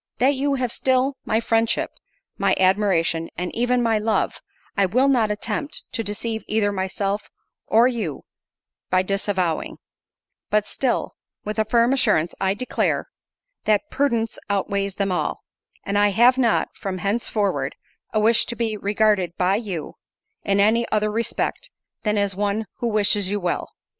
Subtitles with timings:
[0.17, 1.91] "That you have still my friendship,
[2.35, 4.41] my admiration, and even my love,
[4.75, 7.29] I will not attempt to deceive either myself
[7.67, 8.23] or you
[8.89, 9.77] by disavowing;
[10.49, 11.13] but still,
[11.45, 13.09] with a firm assurance, I declare,
[13.65, 15.43] that prudence outweighs them all;
[15.83, 17.75] and I have not, from henceforward,
[18.11, 19.97] a wish to be regarded by you,
[20.43, 21.69] in any other respect
[22.01, 23.69] than as one 'who wishes you well.